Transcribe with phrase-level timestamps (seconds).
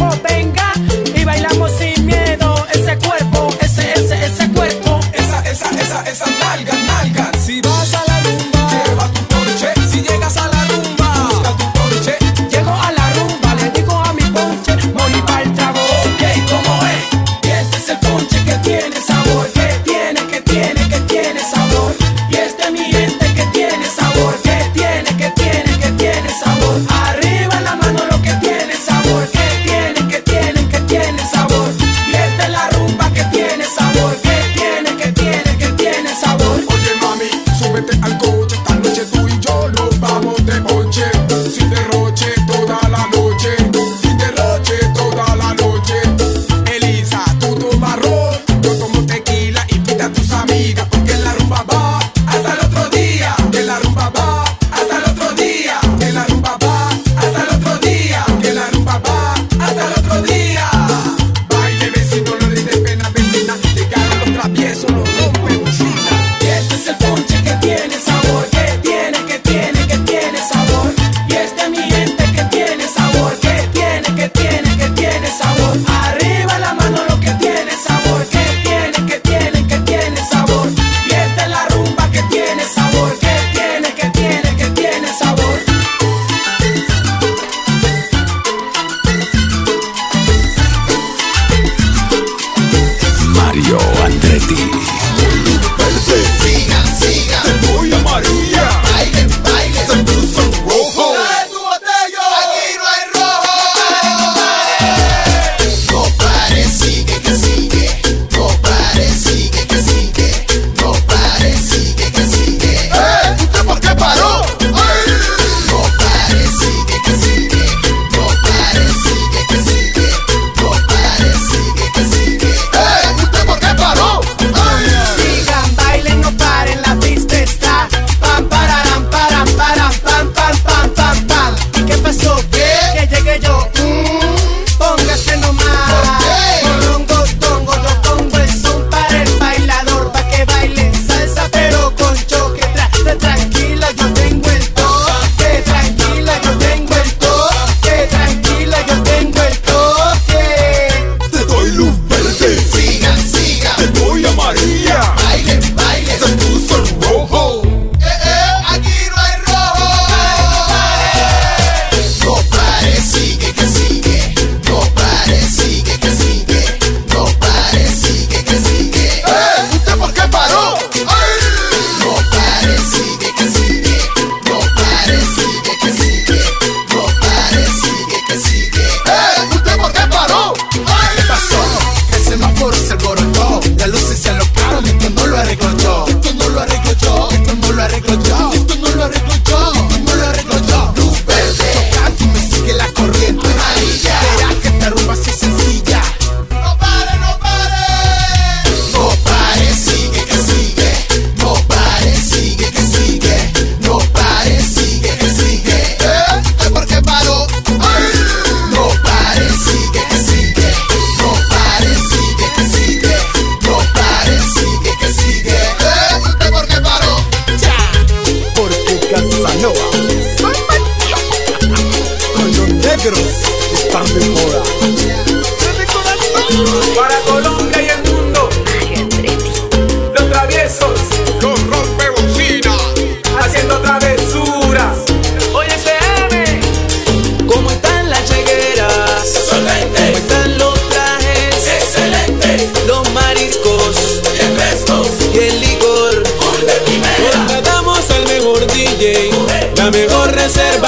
[0.00, 0.59] como venga.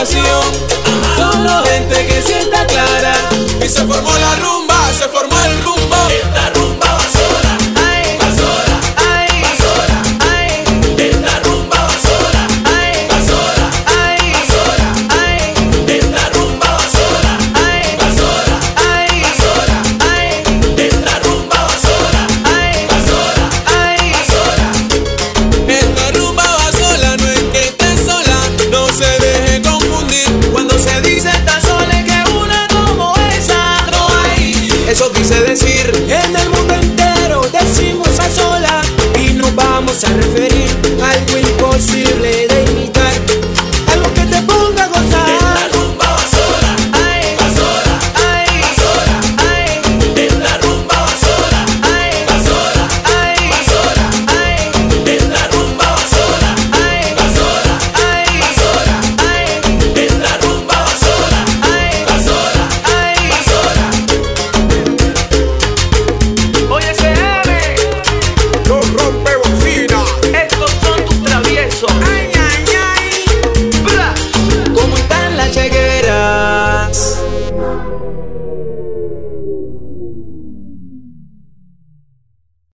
[0.00, 0.42] pasión.
[1.16, 3.14] Somos gente que sienta clara.
[3.62, 6.59] Y se formó la rumba, se formó el rumbo.